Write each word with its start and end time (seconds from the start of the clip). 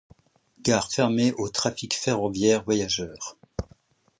Gare 0.63 0.89
fermée 0.89 1.31
au 1.33 1.47
trafic 1.47 1.93
ferroviaire 1.95 2.63
voyageurs. 2.63 3.37